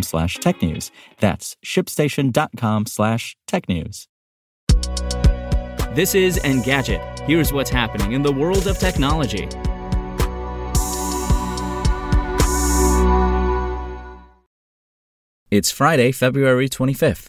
[0.00, 0.90] slash technews.
[1.18, 4.08] That's shipstation.com slash tech news.
[5.94, 7.20] This is Engadget.
[7.26, 9.46] Here's what's happening in the world of technology.
[15.50, 17.28] It's Friday, February 25th.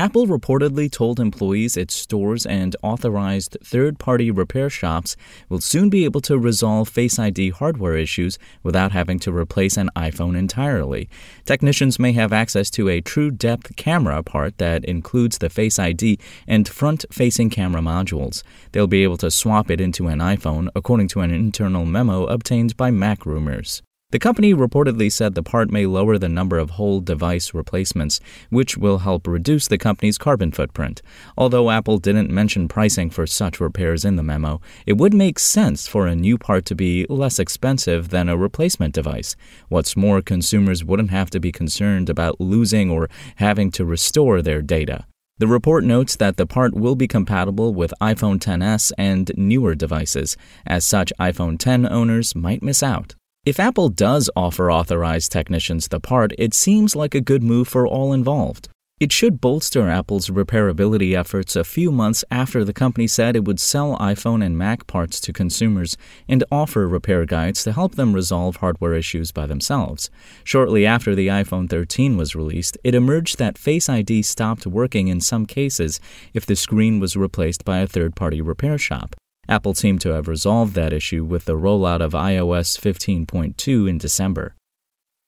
[0.00, 5.14] Apple reportedly told employees its stores and authorized third party repair shops
[5.50, 9.90] will soon be able to resolve Face ID hardware issues without having to replace an
[9.94, 11.10] iPhone entirely.
[11.44, 16.18] Technicians may have access to a true depth camera part that includes the Face ID
[16.46, 18.42] and front facing camera modules.
[18.72, 22.74] They'll be able to swap it into an iPhone, according to an internal memo obtained
[22.74, 23.82] by Mac Rumors.
[24.12, 28.76] The company reportedly said the part may lower the number of whole device replacements, which
[28.76, 31.00] will help reduce the company's carbon footprint.
[31.38, 35.86] Although Apple didn't mention pricing for such repairs in the memo, it would make sense
[35.86, 39.36] for a new part to be less expensive than a replacement device.
[39.68, 44.60] What's more, consumers wouldn't have to be concerned about losing or having to restore their
[44.60, 45.06] data.
[45.38, 50.36] The report notes that the part will be compatible with iPhone XS and newer devices.
[50.66, 53.14] As such, iPhone X owners might miss out.
[53.46, 57.86] If Apple does offer authorized technicians the part, it seems like a good move for
[57.86, 58.68] all involved.
[59.00, 63.58] It should bolster Apple's repairability efforts a few months after the company said it would
[63.58, 65.96] sell iPhone and Mac parts to consumers
[66.28, 70.10] and offer repair guides to help them resolve hardware issues by themselves.
[70.44, 75.22] Shortly after the iPhone 13 was released, it emerged that Face ID stopped working in
[75.22, 75.98] some cases
[76.34, 79.16] if the screen was replaced by a third party repair shop.
[79.50, 84.54] Apple seemed to have resolved that issue with the rollout of iOS 15.2 in December.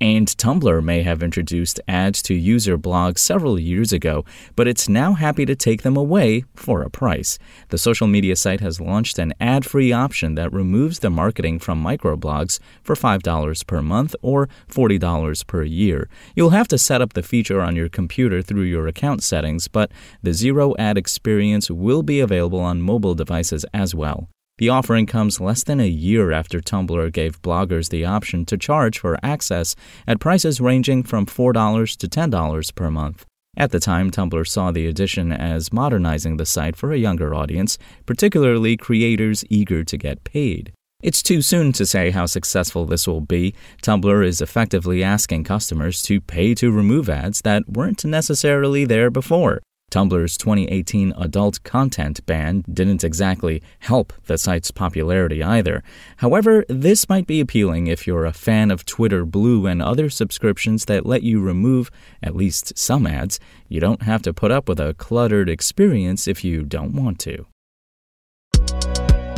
[0.00, 4.24] And Tumblr may have introduced ads to user blogs several years ago,
[4.56, 7.38] but it's now happy to take them away for a price.
[7.68, 11.82] The social media site has launched an ad free option that removes the marketing from
[11.82, 16.08] microblogs for $5 per month or $40 per year.
[16.34, 19.92] You'll have to set up the feature on your computer through your account settings, but
[20.22, 24.28] the zero ad experience will be available on mobile devices as well.
[24.58, 29.00] The offering comes less than a year after Tumblr gave bloggers the option to charge
[29.00, 29.74] for access
[30.06, 33.26] at prices ranging from $4 to $10 per month.
[33.56, 37.78] At the time, Tumblr saw the addition as modernizing the site for a younger audience,
[38.06, 40.72] particularly creators eager to get paid.
[41.02, 43.54] It's too soon to say how successful this will be.
[43.82, 49.60] Tumblr is effectively asking customers to pay to remove ads that weren't necessarily there before.
[49.94, 55.84] Tumblr's 2018 adult content ban didn't exactly help the site's popularity either.
[56.16, 60.86] However, this might be appealing if you're a fan of Twitter Blue and other subscriptions
[60.86, 61.92] that let you remove
[62.24, 63.38] at least some ads.
[63.68, 67.46] You don't have to put up with a cluttered experience if you don't want to.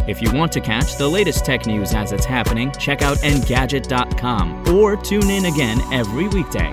[0.08, 4.74] If you want to catch the latest tech news as it's happening, check out Engadget.com
[4.74, 6.72] or tune in again every weekday.